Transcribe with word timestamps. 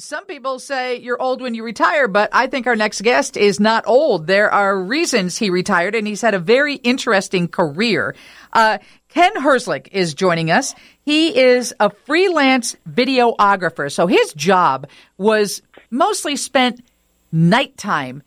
some 0.00 0.24
people 0.24 0.58
say 0.58 0.96
you're 0.96 1.20
old 1.20 1.42
when 1.42 1.54
you 1.54 1.62
retire, 1.62 2.08
but 2.08 2.30
I 2.32 2.46
think 2.46 2.66
our 2.66 2.76
next 2.76 3.02
guest 3.02 3.36
is 3.36 3.60
not 3.60 3.84
old. 3.86 4.26
There 4.26 4.50
are 4.52 4.80
reasons 4.80 5.36
he 5.36 5.50
retired, 5.50 5.94
and 5.94 6.06
he's 6.06 6.22
had 6.22 6.34
a 6.34 6.38
very 6.38 6.76
interesting 6.76 7.48
career. 7.48 8.14
Uh, 8.52 8.78
Ken 9.08 9.34
Herzlich 9.36 9.88
is 9.92 10.14
joining 10.14 10.50
us. 10.50 10.74
He 11.04 11.38
is 11.38 11.74
a 11.80 11.90
freelance 11.90 12.76
videographer. 12.88 13.92
So 13.92 14.06
his 14.06 14.32
job 14.32 14.88
was 15.18 15.60
mostly 15.90 16.36
spent 16.36 16.82
nighttime 17.30 18.22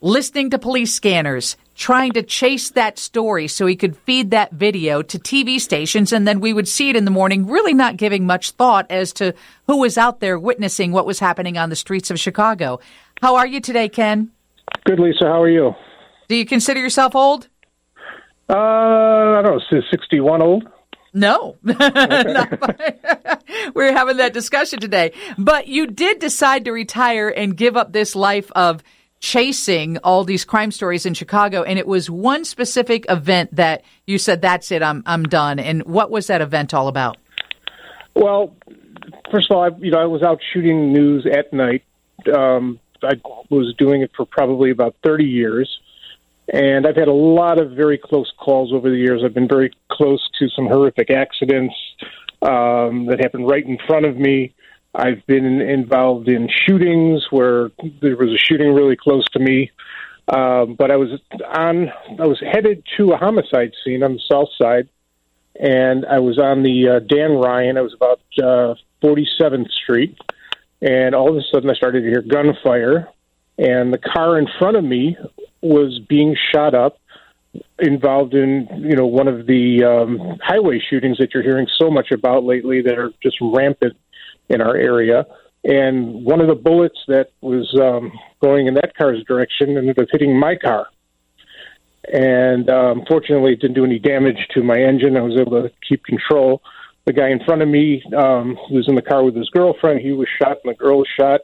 listening 0.00 0.50
to 0.50 0.58
police 0.58 0.94
scanners, 0.94 1.56
trying 1.78 2.12
to 2.12 2.22
chase 2.22 2.70
that 2.70 2.98
story 2.98 3.46
so 3.46 3.64
he 3.64 3.76
could 3.76 3.96
feed 3.96 4.32
that 4.32 4.52
video 4.52 5.00
to 5.00 5.18
TV 5.18 5.60
stations, 5.60 6.12
and 6.12 6.26
then 6.26 6.40
we 6.40 6.52
would 6.52 6.68
see 6.68 6.90
it 6.90 6.96
in 6.96 7.04
the 7.04 7.10
morning, 7.10 7.46
really 7.46 7.72
not 7.72 7.96
giving 7.96 8.26
much 8.26 8.50
thought 8.50 8.84
as 8.90 9.12
to 9.14 9.32
who 9.68 9.78
was 9.78 9.96
out 9.96 10.20
there 10.20 10.38
witnessing 10.38 10.90
what 10.90 11.06
was 11.06 11.20
happening 11.20 11.56
on 11.56 11.70
the 11.70 11.76
streets 11.76 12.10
of 12.10 12.18
Chicago. 12.18 12.80
How 13.22 13.36
are 13.36 13.46
you 13.46 13.60
today, 13.60 13.88
Ken? 13.88 14.32
Good, 14.84 14.98
Lisa. 14.98 15.24
How 15.24 15.40
are 15.40 15.48
you? 15.48 15.74
Do 16.26 16.34
you 16.34 16.44
consider 16.44 16.80
yourself 16.80 17.14
old? 17.14 17.48
Uh, 18.50 18.56
I 18.56 19.42
don't 19.42 19.62
know, 19.70 19.80
61 19.90 20.42
old? 20.42 20.68
No. 21.14 21.56
We're 21.62 21.74
having 23.92 24.16
that 24.16 24.32
discussion 24.32 24.80
today. 24.80 25.12
But 25.38 25.68
you 25.68 25.86
did 25.86 26.18
decide 26.18 26.64
to 26.64 26.72
retire 26.72 27.28
and 27.28 27.56
give 27.56 27.76
up 27.76 27.92
this 27.92 28.16
life 28.16 28.50
of 28.52 28.82
chasing 29.20 29.98
all 29.98 30.24
these 30.24 30.44
crime 30.44 30.70
stories 30.70 31.04
in 31.04 31.14
Chicago. 31.14 31.62
And 31.62 31.78
it 31.78 31.86
was 31.86 32.08
one 32.08 32.44
specific 32.44 33.04
event 33.08 33.54
that 33.56 33.82
you 34.06 34.18
said, 34.18 34.42
that's 34.42 34.70
it, 34.70 34.82
I'm, 34.82 35.02
I'm 35.06 35.24
done. 35.24 35.58
And 35.58 35.82
what 35.84 36.10
was 36.10 36.28
that 36.28 36.40
event 36.40 36.72
all 36.74 36.88
about? 36.88 37.16
Well, 38.14 38.56
first 39.30 39.50
of 39.50 39.56
all, 39.56 39.64
I, 39.64 39.70
you 39.78 39.90
know, 39.90 39.98
I 39.98 40.06
was 40.06 40.22
out 40.22 40.40
shooting 40.52 40.92
news 40.92 41.26
at 41.26 41.52
night. 41.52 41.84
Um, 42.34 42.80
I 43.02 43.14
was 43.48 43.74
doing 43.78 44.02
it 44.02 44.10
for 44.16 44.26
probably 44.26 44.70
about 44.70 44.94
30 45.04 45.24
years. 45.24 45.78
And 46.52 46.86
I've 46.86 46.96
had 46.96 47.08
a 47.08 47.12
lot 47.12 47.60
of 47.60 47.72
very 47.72 47.98
close 47.98 48.32
calls 48.38 48.72
over 48.72 48.88
the 48.88 48.96
years. 48.96 49.22
I've 49.24 49.34
been 49.34 49.48
very 49.48 49.70
close 49.90 50.26
to 50.38 50.48
some 50.48 50.66
horrific 50.66 51.10
accidents 51.10 51.74
um, 52.40 53.06
that 53.06 53.18
happened 53.20 53.48
right 53.48 53.64
in 53.64 53.78
front 53.86 54.06
of 54.06 54.16
me. 54.16 54.54
I've 54.98 55.24
been 55.26 55.60
involved 55.60 56.28
in 56.28 56.48
shootings 56.66 57.24
where 57.30 57.70
there 58.00 58.16
was 58.16 58.30
a 58.30 58.36
shooting 58.36 58.74
really 58.74 58.96
close 58.96 59.24
to 59.30 59.38
me. 59.38 59.70
Um, 60.26 60.74
but 60.74 60.90
I 60.90 60.96
was 60.96 61.20
on, 61.56 61.88
I 62.18 62.26
was 62.26 62.40
headed 62.40 62.82
to 62.96 63.12
a 63.12 63.16
homicide 63.16 63.72
scene 63.84 64.02
on 64.02 64.14
the 64.14 64.20
south 64.30 64.48
side, 64.60 64.88
and 65.58 66.04
I 66.04 66.18
was 66.18 66.38
on 66.38 66.64
the 66.64 66.88
uh, 66.88 66.98
Dan 66.98 67.30
Ryan. 67.32 67.78
I 67.78 67.82
was 67.82 67.94
about 67.94 68.20
uh, 68.42 68.74
47th 69.02 69.70
Street, 69.70 70.18
and 70.82 71.14
all 71.14 71.30
of 71.30 71.36
a 71.36 71.42
sudden 71.52 71.70
I 71.70 71.74
started 71.74 72.00
to 72.02 72.08
hear 72.08 72.20
gunfire, 72.20 73.08
and 73.56 73.92
the 73.92 73.98
car 73.98 74.36
in 74.36 74.48
front 74.58 74.76
of 74.76 74.84
me 74.84 75.16
was 75.62 76.00
being 76.08 76.36
shot 76.52 76.74
up 76.74 76.98
involved 77.78 78.34
in 78.34 78.68
you 78.82 78.96
know 78.96 79.06
one 79.06 79.28
of 79.28 79.46
the 79.46 79.84
um, 79.84 80.38
highway 80.42 80.80
shootings 80.90 81.18
that 81.18 81.32
you're 81.32 81.42
hearing 81.42 81.68
so 81.78 81.88
much 81.88 82.10
about 82.10 82.44
lately 82.44 82.82
that 82.82 82.98
are 82.98 83.12
just 83.22 83.36
rampant 83.40 83.96
in 84.48 84.60
our 84.60 84.76
area. 84.76 85.26
And 85.64 86.24
one 86.24 86.40
of 86.40 86.48
the 86.48 86.54
bullets 86.54 86.98
that 87.08 87.30
was 87.40 87.72
um, 87.80 88.12
going 88.40 88.66
in 88.66 88.74
that 88.74 88.96
car's 88.96 89.22
direction 89.24 89.76
ended 89.76 89.98
up 89.98 90.08
hitting 90.10 90.38
my 90.38 90.56
car. 90.56 90.86
And 92.12 92.70
um, 92.70 93.02
fortunately, 93.08 93.52
it 93.52 93.60
didn't 93.60 93.74
do 93.74 93.84
any 93.84 93.98
damage 93.98 94.38
to 94.54 94.62
my 94.62 94.76
engine. 94.78 95.16
I 95.16 95.20
was 95.20 95.38
able 95.38 95.62
to 95.62 95.70
keep 95.86 96.04
control. 96.04 96.62
The 97.04 97.12
guy 97.12 97.28
in 97.28 97.44
front 97.44 97.62
of 97.62 97.68
me, 97.68 98.02
um, 98.16 98.56
who 98.68 98.76
was 98.76 98.88
in 98.88 98.94
the 98.94 99.02
car 99.02 99.24
with 99.24 99.36
his 99.36 99.50
girlfriend, 99.50 100.00
he 100.00 100.12
was 100.12 100.28
shot, 100.40 100.58
and 100.64 100.72
the 100.72 100.78
girl 100.78 100.98
was 100.98 101.08
shot, 101.18 101.40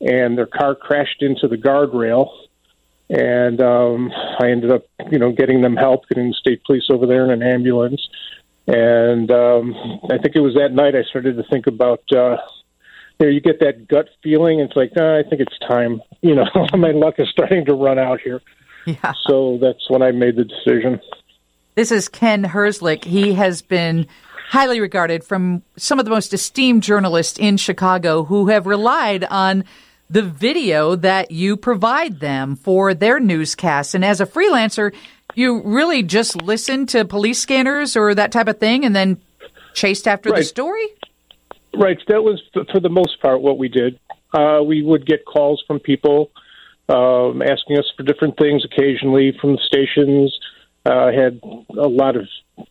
and 0.00 0.36
their 0.36 0.46
car 0.46 0.74
crashed 0.74 1.22
into 1.22 1.46
the 1.46 1.56
guardrail 1.56 2.30
and 3.10 3.60
um, 3.60 4.12
I 4.38 4.50
ended 4.50 4.70
up, 4.70 4.84
you 5.10 5.18
know, 5.18 5.32
getting 5.32 5.62
them 5.62 5.76
help, 5.76 6.08
getting 6.08 6.28
the 6.28 6.34
state 6.34 6.62
police 6.64 6.84
over 6.90 7.06
there 7.06 7.24
in 7.24 7.30
an 7.30 7.42
ambulance. 7.42 8.08
And 8.70 9.30
um, 9.32 9.74
I 10.04 10.18
think 10.18 10.36
it 10.36 10.40
was 10.40 10.54
that 10.54 10.72
night 10.72 10.94
I 10.94 11.02
started 11.02 11.36
to 11.36 11.42
think 11.50 11.66
about, 11.66 12.02
uh, 12.12 12.36
you 13.18 13.26
know, 13.26 13.28
you 13.28 13.40
get 13.40 13.58
that 13.60 13.88
gut 13.88 14.08
feeling. 14.22 14.60
It's 14.60 14.76
like, 14.76 14.92
oh, 14.96 15.18
I 15.18 15.28
think 15.28 15.42
it's 15.42 15.58
time. 15.68 16.00
You 16.22 16.34
know, 16.34 16.44
my 16.76 16.90
luck 16.90 17.14
is 17.16 17.30
starting 17.30 17.64
to 17.64 17.72
run 17.72 17.98
out 17.98 18.20
here. 18.20 18.42
Yeah. 18.84 19.14
So 19.26 19.56
that's 19.58 19.88
when 19.88 20.02
I 20.02 20.10
made 20.10 20.36
the 20.36 20.44
decision. 20.44 21.00
This 21.76 21.90
is 21.90 22.10
Ken 22.10 22.44
Herzlich. 22.44 23.04
He 23.04 23.32
has 23.32 23.62
been 23.62 24.06
highly 24.50 24.80
regarded 24.80 25.24
from 25.24 25.62
some 25.78 25.98
of 25.98 26.04
the 26.04 26.10
most 26.10 26.34
esteemed 26.34 26.82
journalists 26.82 27.38
in 27.38 27.56
Chicago 27.56 28.24
who 28.24 28.48
have 28.48 28.66
relied 28.66 29.24
on 29.24 29.64
the 30.10 30.22
video 30.22 30.94
that 30.96 31.30
you 31.30 31.56
provide 31.56 32.20
them 32.20 32.56
for 32.56 32.92
their 32.92 33.18
newscasts. 33.18 33.94
And 33.94 34.04
as 34.04 34.20
a 34.20 34.26
freelancer, 34.26 34.92
you 35.34 35.62
really 35.62 36.02
just 36.02 36.40
listen 36.42 36.86
to 36.86 37.04
police 37.04 37.38
scanners 37.38 37.96
or 37.96 38.14
that 38.14 38.32
type 38.32 38.48
of 38.48 38.58
thing 38.58 38.84
and 38.84 38.94
then 38.94 39.20
chased 39.74 40.08
after 40.08 40.30
right. 40.30 40.38
the 40.38 40.44
story? 40.44 40.86
Right. 41.74 41.98
That 42.08 42.22
was, 42.22 42.42
for 42.72 42.80
the 42.80 42.88
most 42.88 43.20
part, 43.20 43.40
what 43.40 43.58
we 43.58 43.68
did. 43.68 43.98
Uh, 44.32 44.60
we 44.64 44.82
would 44.82 45.06
get 45.06 45.24
calls 45.24 45.62
from 45.66 45.80
people 45.80 46.30
um, 46.88 47.42
asking 47.42 47.78
us 47.78 47.90
for 47.96 48.02
different 48.02 48.36
things 48.36 48.64
occasionally 48.64 49.36
from 49.40 49.52
the 49.52 49.60
stations. 49.64 50.36
Uh, 50.84 51.12
had 51.12 51.40
a 51.44 51.88
lot 51.88 52.16
of 52.16 52.26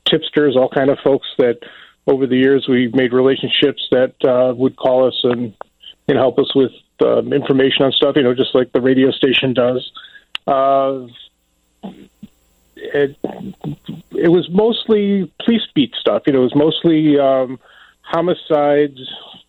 tipsters, 0.06 0.58
all 0.58 0.70
kind 0.70 0.90
of 0.90 0.98
folks 1.04 1.28
that 1.38 1.60
over 2.08 2.26
the 2.26 2.36
years 2.36 2.66
we 2.68 2.90
made 2.94 3.14
relationships 3.14 3.88
that 3.92 4.14
uh, 4.28 4.54
would 4.56 4.76
call 4.76 5.08
us 5.08 5.20
and, 5.24 5.54
and 6.08 6.18
help 6.18 6.40
us 6.40 6.54
with 6.56 6.72
um, 7.06 7.32
information 7.32 7.86
on 7.86 7.92
stuff, 7.92 8.16
you 8.16 8.24
know, 8.24 8.34
just 8.34 8.54
like 8.56 8.72
the 8.74 8.82
radio 8.82 9.12
station 9.12 9.54
does. 9.54 9.92
Uh, 10.48 11.08
it, 12.82 13.18
it 14.12 14.30
was 14.30 14.48
mostly 14.52 15.32
police 15.44 15.62
beat 15.74 15.94
stuff. 16.00 16.24
You 16.26 16.34
know, 16.34 16.40
it 16.40 16.54
was 16.54 16.56
mostly 16.56 17.20
um, 17.20 17.60
homicides, 18.02 19.00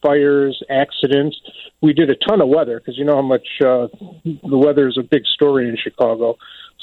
fires, 0.02 0.62
accidents. 0.70 1.36
We 1.80 1.92
did 1.92 2.10
a 2.10 2.16
ton 2.16 2.40
of 2.40 2.48
weather 2.48 2.78
because 2.78 2.98
you 2.98 3.04
know 3.04 3.16
how 3.16 3.22
much 3.22 3.46
uh, 3.60 3.88
the 4.24 4.58
weather 4.58 4.88
is 4.88 4.98
a 4.98 5.02
big 5.02 5.24
story 5.26 5.68
in 5.68 5.76
Chicago. 5.76 6.36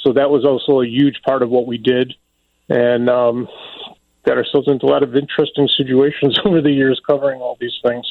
So 0.04 0.14
that 0.14 0.30
was 0.30 0.46
also 0.46 0.82
a 0.82 0.88
huge 0.88 1.22
part 1.26 1.42
of 1.42 1.50
what 1.50 1.68
we 1.68 1.78
did, 1.78 2.14
and 2.70 3.10
um, 3.10 3.48
got 4.26 4.38
ourselves 4.38 4.68
into 4.68 4.86
a 4.86 4.92
lot 4.92 5.04
of 5.04 5.16
interesting 5.16 5.68
situations 5.78 6.40
over 6.46 6.62
the 6.62 6.72
years 6.72 7.02
covering 7.06 7.42
all 7.42 7.58
these 7.60 7.78
things. 7.84 8.06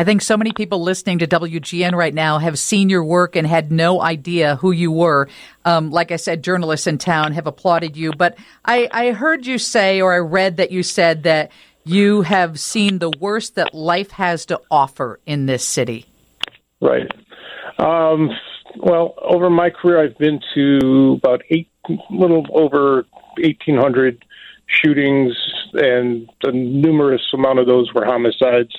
I 0.00 0.04
think 0.04 0.22
so 0.22 0.38
many 0.38 0.52
people 0.52 0.82
listening 0.82 1.18
to 1.18 1.26
WGN 1.26 1.92
right 1.92 2.14
now 2.14 2.38
have 2.38 2.58
seen 2.58 2.88
your 2.88 3.04
work 3.04 3.36
and 3.36 3.46
had 3.46 3.70
no 3.70 4.00
idea 4.00 4.56
who 4.56 4.72
you 4.72 4.90
were. 4.90 5.28
Um, 5.66 5.90
like 5.90 6.10
I 6.10 6.16
said, 6.16 6.42
journalists 6.42 6.86
in 6.86 6.96
town 6.96 7.32
have 7.32 7.46
applauded 7.46 7.98
you. 7.98 8.12
But 8.12 8.38
I, 8.64 8.88
I 8.92 9.10
heard 9.10 9.44
you 9.44 9.58
say, 9.58 10.00
or 10.00 10.14
I 10.14 10.20
read 10.20 10.56
that 10.56 10.70
you 10.70 10.82
said 10.82 11.24
that 11.24 11.52
you 11.84 12.22
have 12.22 12.58
seen 12.58 12.98
the 12.98 13.10
worst 13.20 13.56
that 13.56 13.74
life 13.74 14.10
has 14.12 14.46
to 14.46 14.58
offer 14.70 15.20
in 15.26 15.44
this 15.44 15.66
city. 15.66 16.06
Right. 16.80 17.06
Um, 17.78 18.30
well, 18.78 19.12
over 19.20 19.50
my 19.50 19.68
career, 19.68 20.02
I've 20.02 20.16
been 20.16 20.40
to 20.54 21.20
about 21.22 21.42
eight, 21.50 21.68
little 22.08 22.46
over 22.54 23.04
1,800 23.36 24.24
shootings, 24.64 25.36
and 25.74 26.26
a 26.42 26.52
numerous 26.52 27.20
amount 27.34 27.58
of 27.58 27.66
those 27.66 27.92
were 27.92 28.06
homicides 28.06 28.74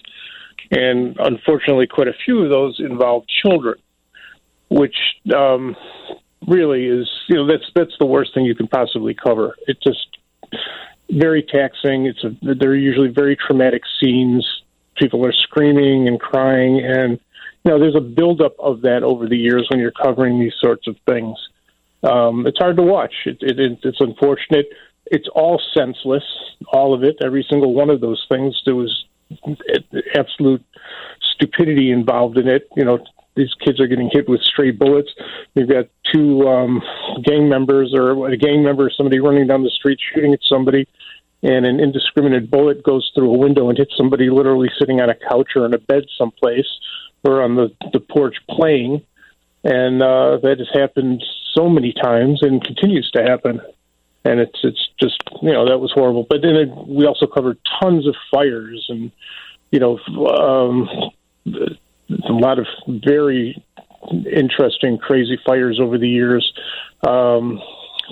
and 0.72 1.18
unfortunately, 1.20 1.86
quite 1.86 2.08
a 2.08 2.14
few 2.26 2.44
of 2.44 2.50
those 2.50 2.80
involve 2.80 3.26
children, 3.28 3.76
which 4.70 4.96
um, 5.36 5.76
really 6.48 6.86
is 6.86 7.10
you 7.28 7.36
know 7.36 7.46
that's 7.46 7.70
that's 7.76 7.94
the 8.00 8.06
worst 8.06 8.34
thing 8.34 8.46
you 8.46 8.56
can 8.56 8.68
possibly 8.68 9.14
cover. 9.14 9.56
It's 9.68 9.84
just 9.84 10.18
very 11.10 11.44
taxing. 11.44 12.06
It's 12.06 12.24
a, 12.24 12.36
they're 12.42 12.76
usually 12.76 13.10
very 13.10 13.36
traumatic 13.36 13.84
scenes. 14.00 14.48
People 14.96 15.26
are 15.26 15.34
screaming 15.34 16.08
and 16.08 16.20
crying, 16.20 16.80
and 16.84 17.20
you 17.66 17.72
know 17.72 17.78
there's 17.78 17.96
a 17.98 18.02
buildup 18.02 18.56
of 18.58 18.82
that 18.82 19.04
over 19.04 19.28
the 19.28 19.38
years 19.38 19.68
when 19.70 19.80
you're 19.80 19.92
covering 19.92 20.40
these 20.40 20.56
sorts 20.60 20.88
of 20.88 20.96
things. 21.06 21.38
Um, 22.04 22.48
it's 22.48 22.58
hard 22.58 22.78
to 22.78 22.84
watch. 22.84 23.14
It, 23.26 23.38
it, 23.42 23.60
it, 23.60 23.80
it's 23.84 24.00
unfortunate. 24.00 24.68
It's 25.06 25.28
all 25.36 25.62
senseless, 25.74 26.24
all 26.72 26.94
of 26.94 27.04
it, 27.04 27.18
every 27.22 27.46
single 27.50 27.74
one 27.74 27.90
of 27.90 28.00
those 28.00 28.26
things. 28.30 28.60
There 28.66 28.76
was 28.76 29.06
absolute 30.16 30.64
stupidity 31.34 31.92
involved 31.92 32.38
in 32.38 32.48
it. 32.48 32.68
You 32.76 32.86
know, 32.86 33.00
these 33.36 33.54
kids 33.66 33.80
are 33.80 33.88
getting 33.88 34.10
hit 34.12 34.28
with 34.28 34.42
stray 34.42 34.72
bullets. 34.72 35.10
You've 35.54 35.70
got 35.70 35.86
two 36.14 36.48
um, 36.48 36.82
gang 37.24 37.48
members 37.50 37.94
or 37.96 38.28
a 38.30 38.38
gang 38.38 38.64
member, 38.64 38.90
somebody 38.96 39.20
running 39.20 39.48
down 39.48 39.64
the 39.64 39.70
street 39.70 40.00
shooting 40.14 40.34
at 40.34 40.40
somebody, 40.44 40.88
and 41.44 41.66
an 41.66 41.80
indiscriminate 41.80 42.52
bullet 42.52 42.84
goes 42.84 43.10
through 43.16 43.34
a 43.34 43.38
window 43.38 43.70
and 43.70 43.78
hits 43.78 43.96
somebody 43.98 44.30
literally 44.30 44.70
sitting 44.78 45.00
on 45.02 45.10
a 45.10 45.16
couch 45.16 45.52
or 45.56 45.66
in 45.66 45.74
a 45.74 45.80
bed 45.80 46.04
someplace 46.18 46.68
or 47.24 47.42
on 47.42 47.56
the, 47.56 47.74
the 47.94 48.00
porch 48.00 48.36
playing. 48.50 49.02
And 49.64 50.02
uh, 50.02 50.38
that 50.42 50.58
has 50.58 50.68
happened 50.74 51.24
so 51.54 51.70
many 51.70 51.94
times 51.94 52.42
and 52.42 52.64
continues 52.64 53.10
to 53.12 53.24
happen 53.24 53.62
and 54.24 54.40
it's 54.40 54.60
it's 54.64 54.90
just 55.00 55.22
you 55.42 55.52
know 55.52 55.68
that 55.70 55.80
was 55.80 55.92
horrible. 55.92 56.26
But 56.30 56.42
then 56.42 56.56
it, 56.56 56.70
we 56.88 57.06
also 57.06 57.28
covered 57.28 57.58
tons 57.82 58.08
of 58.08 58.16
fires 58.32 58.86
and 58.90 59.12
you 59.72 59.80
know 59.80 60.00
um, 60.28 60.90
a 61.46 62.34
lot 62.34 62.60
of 62.60 62.68
very 62.88 63.64
interesting, 64.32 64.98
crazy 64.98 65.40
fires 65.46 65.80
over 65.80 65.98
the 65.98 66.10
years. 66.10 66.54
Um, 67.08 67.62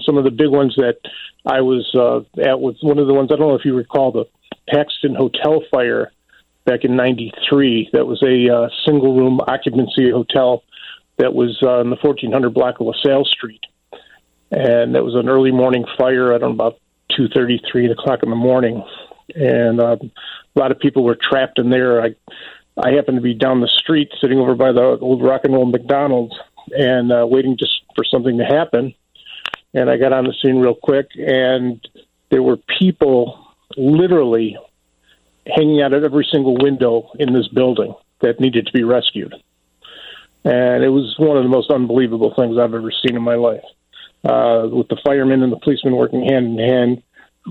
some 0.04 0.18
of 0.18 0.24
the 0.24 0.32
big 0.32 0.50
ones 0.50 0.76
that 0.78 1.00
I 1.46 1.62
was 1.62 1.90
uh, 1.96 2.20
at 2.42 2.60
was 2.60 2.78
one 2.82 3.00
of 3.00 3.08
the 3.08 3.14
ones 3.14 3.30
I 3.32 3.36
don't 3.36 3.48
know 3.48 3.56
if 3.56 3.66
you 3.66 3.76
recall 3.76 4.12
the 4.12 4.26
Paxton 4.68 5.16
Hotel 5.16 5.62
fire 5.72 6.12
back 6.66 6.84
in 6.84 6.96
'93. 6.96 7.90
That 7.94 8.06
was 8.06 8.22
a 8.24 8.54
uh, 8.54 8.70
single 8.86 9.16
room 9.16 9.40
occupancy 9.42 10.10
hotel 10.12 10.64
that 11.18 11.34
was 11.34 11.60
uh, 11.62 11.82
in 11.82 11.90
the 11.90 11.98
1400 11.98 12.54
block 12.54 12.80
of 12.80 12.88
LaSalle 12.88 13.26
Street, 13.26 13.62
and 14.52 14.96
that 14.96 15.04
was 15.04 15.16
an 15.16 15.30
early 15.30 15.52
morning 15.52 15.86
fire. 15.98 16.34
I 16.34 16.38
don't 16.38 16.58
know 16.58 16.66
about 16.66 16.80
two 17.16 17.28
thirty, 17.30 17.62
three 17.72 17.90
o'clock 17.90 18.24
in 18.24 18.30
the 18.30 18.36
morning, 18.36 18.84
and 19.36 19.80
uh, 19.80 19.98
a 20.02 20.60
lot 20.60 20.72
of 20.72 20.80
people 20.80 21.04
were 21.04 21.18
trapped 21.20 21.60
in 21.60 21.70
there. 21.70 22.02
I 22.02 22.16
I 22.78 22.92
happened 22.92 23.18
to 23.18 23.22
be 23.22 23.34
down 23.34 23.62
the 23.62 23.68
street, 23.68 24.10
sitting 24.22 24.40
over 24.40 24.56
by 24.56 24.72
the 24.72 24.98
old 25.02 25.22
rock 25.22 25.42
and 25.44 25.54
roll 25.54 25.66
McDonald's, 25.66 26.36
and 26.72 27.12
uh, 27.12 27.26
waiting 27.28 27.58
just 27.58 27.82
for 27.96 28.04
something 28.04 28.38
to 28.38 28.46
happen. 28.46 28.94
And 29.74 29.90
I 29.90 29.98
got 29.98 30.14
on 30.14 30.24
the 30.24 30.34
scene 30.42 30.58
real 30.58 30.76
quick, 30.76 31.10
and 31.16 31.86
there 32.32 32.42
were 32.42 32.58
people 32.80 33.46
literally 33.78 34.58
hanging 35.46 35.82
out 35.82 35.94
at 35.94 36.04
every 36.04 36.28
single 36.32 36.58
window 36.58 37.12
in 37.20 37.34
this 37.34 37.48
building 37.50 37.94
that 38.22 38.40
needed 38.40 38.66
to 38.68 38.74
be 38.74 38.84
rescued. 38.84 39.34
And 40.44 40.84
it 40.84 40.90
was 40.90 41.16
one 41.18 41.38
of 41.38 41.44
the 41.44 41.50
most 41.50 41.70
unbelievable 41.70 42.34
things 42.36 42.58
I've 42.58 42.74
ever 42.74 42.92
seen 42.92 43.16
in 43.16 43.22
my 43.22 43.36
life. 43.36 43.64
Uh, 44.24 44.68
with 44.70 44.90
the 44.90 44.98
firemen 45.06 45.44
and 45.44 45.52
the 45.52 45.58
policemen 45.58 45.96
working 45.96 46.26
hand 46.26 46.60
in 46.60 46.60
hand, 46.60 47.04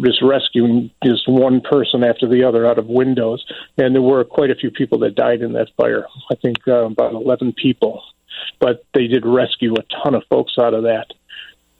just 0.04 0.22
rescuing 0.22 0.90
just 1.02 1.28
one 1.28 1.60
person 1.62 2.04
after 2.04 2.28
the 2.28 2.44
other 2.44 2.66
out 2.66 2.78
of 2.78 2.86
windows. 2.86 3.44
And 3.78 3.94
there 3.94 4.02
were 4.02 4.22
quite 4.24 4.50
a 4.50 4.54
few 4.54 4.70
people 4.70 4.98
that 5.00 5.14
died 5.14 5.40
in 5.40 5.54
that 5.54 5.68
fire. 5.76 6.04
I 6.30 6.34
think 6.34 6.56
uh, 6.68 6.84
about 6.84 7.14
11 7.14 7.54
people. 7.54 8.02
But 8.60 8.84
they 8.94 9.06
did 9.06 9.24
rescue 9.24 9.74
a 9.74 9.82
ton 10.04 10.14
of 10.14 10.22
folks 10.28 10.54
out 10.58 10.74
of 10.74 10.84
that. 10.84 11.06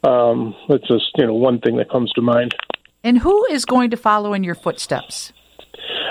Um, 0.03 0.55
that's 0.67 0.87
just 0.87 1.11
you 1.15 1.27
know 1.27 1.33
one 1.33 1.59
thing 1.59 1.77
that 1.77 1.89
comes 1.89 2.11
to 2.13 2.21
mind. 2.21 2.55
And 3.03 3.19
who 3.19 3.45
is 3.45 3.65
going 3.65 3.91
to 3.91 3.97
follow 3.97 4.33
in 4.33 4.43
your 4.43 4.55
footsteps? 4.55 5.31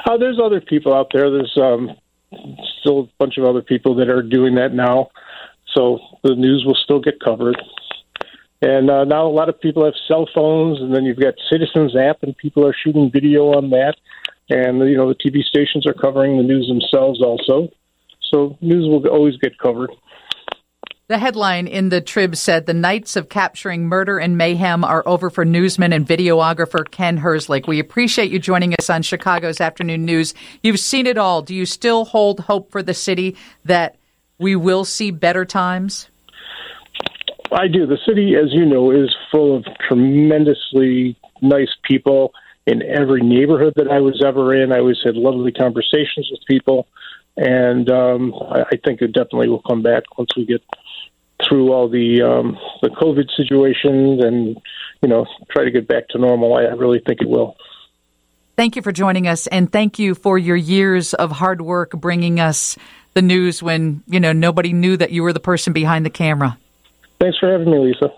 Uh, 0.04 0.16
there's 0.16 0.38
other 0.42 0.60
people 0.60 0.94
out 0.94 1.08
there. 1.12 1.30
There's 1.30 1.56
um, 1.60 1.90
still 2.80 3.00
a 3.00 3.08
bunch 3.19 3.36
of 3.38 3.44
other 3.44 3.62
people 3.62 3.94
that 3.96 4.08
are 4.08 4.22
doing 4.22 4.54
that 4.54 4.72
now. 4.72 5.10
So 5.75 5.98
the 6.22 6.34
news 6.34 6.64
will 6.66 6.76
still 6.82 7.00
get 7.00 7.20
covered. 7.20 7.60
And 8.60 8.90
uh, 8.90 9.05
now 9.05 9.26
a 9.26 9.31
lot 9.31 9.49
of 9.49 9.60
people 9.60 9.84
have 9.84 9.94
cell 10.08 10.28
phones, 10.34 10.81
and 10.81 10.94
then 10.94 11.05
you've 11.05 11.20
got 11.20 11.34
Citizens 11.50 11.94
app, 11.96 12.22
and 12.22 12.37
people 12.37 12.66
are 12.66 12.75
shooting 12.84 13.10
video 13.12 13.55
on 13.55 13.70
that. 13.70 13.94
And 14.50 14.78
you 14.88 14.96
know 14.96 15.08
the 15.08 15.14
TV 15.14 15.43
stations 15.43 15.87
are 15.87 15.93
covering 15.93 16.37
the 16.38 16.43
news 16.43 16.66
themselves 16.66 17.22
also. 17.22 17.69
So 18.31 18.56
news 18.60 18.87
will 18.88 19.06
always 19.08 19.37
get 19.37 19.58
covered. 19.58 19.90
The 21.08 21.19
headline 21.19 21.66
in 21.66 21.88
the 21.88 22.02
Trib 22.02 22.37
said 22.37 22.66
the 22.66 22.75
nights 22.75 23.16
of 23.16 23.31
capturing 23.31 23.87
murder 23.87 24.19
and 24.19 24.37
mayhem 24.37 24.84
are 24.84 25.02
over 25.06 25.31
for 25.31 25.43
newsman 25.43 25.93
and 25.94 26.06
videographer 26.06 26.88
Ken 26.90 27.16
Herzlich. 27.19 27.66
We 27.66 27.78
appreciate 27.78 28.31
you 28.31 28.38
joining 28.38 28.75
us 28.75 28.90
on 28.90 29.00
Chicago's 29.00 29.58
Afternoon 29.58 30.04
News. 30.04 30.34
You've 30.62 30.78
seen 30.78 31.06
it 31.06 31.16
all. 31.16 31.40
Do 31.40 31.54
you 31.54 31.64
still 31.64 32.04
hold 32.04 32.40
hope 32.40 32.70
for 32.70 32.82
the 32.82 32.93
city 32.93 33.37
that 33.64 33.96
we 34.38 34.54
will 34.54 34.84
see 34.84 35.11
better 35.11 35.46
times? 35.46 36.11
I 37.52 37.68
do. 37.68 37.86
The 37.86 37.98
city, 38.06 38.34
as 38.36 38.52
you 38.52 38.66
know, 38.66 38.90
is 38.90 39.14
full 39.30 39.56
of 39.56 39.64
tremendously 39.86 41.16
nice 41.40 41.74
people 41.84 42.32
in 42.66 42.82
every 42.82 43.22
neighborhood 43.22 43.72
that 43.76 43.88
I 43.88 44.00
was 44.00 44.22
ever 44.24 44.54
in. 44.54 44.72
I 44.72 44.78
always 44.78 44.98
had 45.02 45.16
lovely 45.16 45.52
conversations 45.52 46.28
with 46.30 46.40
people, 46.46 46.86
and 47.36 47.90
um, 47.90 48.34
I, 48.34 48.64
I 48.72 48.76
think 48.84 49.00
it 49.00 49.12
definitely 49.12 49.48
will 49.48 49.62
come 49.62 49.82
back 49.82 50.02
once 50.18 50.30
we 50.36 50.44
get 50.44 50.62
through 51.48 51.72
all 51.72 51.88
the 51.88 52.22
um, 52.22 52.58
the 52.82 52.90
COVID 52.90 53.28
situations 53.36 54.22
and 54.22 54.60
you 55.02 55.08
know 55.08 55.26
try 55.50 55.64
to 55.64 55.70
get 55.70 55.88
back 55.88 56.08
to 56.08 56.18
normal. 56.18 56.54
I, 56.54 56.64
I 56.64 56.74
really 56.74 57.00
think 57.06 57.20
it 57.22 57.28
will. 57.28 57.56
Thank 58.56 58.76
you 58.76 58.82
for 58.82 58.92
joining 58.92 59.28
us, 59.28 59.46
and 59.46 59.70
thank 59.70 59.98
you 59.98 60.14
for 60.14 60.36
your 60.36 60.56
years 60.56 61.14
of 61.14 61.30
hard 61.30 61.62
work 61.62 61.92
bringing 61.92 62.40
us 62.40 62.76
the 63.14 63.22
news 63.22 63.62
when 63.62 64.02
you 64.06 64.20
know 64.20 64.32
nobody 64.32 64.72
knew 64.72 64.96
that 64.96 65.10
you 65.10 65.22
were 65.22 65.32
the 65.32 65.40
person 65.40 65.72
behind 65.72 66.04
the 66.04 66.10
camera. 66.10 66.58
Thanks 67.20 67.38
for 67.38 67.50
having 67.50 67.70
me, 67.70 67.78
Lisa. 67.78 68.10